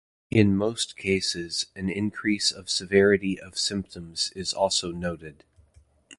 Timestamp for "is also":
4.35-4.89